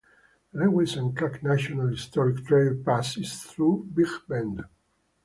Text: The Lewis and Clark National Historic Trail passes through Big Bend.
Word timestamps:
The 0.51 0.65
Lewis 0.65 0.95
and 0.95 1.15
Clark 1.15 1.43
National 1.43 1.89
Historic 1.89 2.43
Trail 2.47 2.75
passes 2.83 3.43
through 3.43 3.91
Big 3.93 4.07
Bend. 4.27 4.65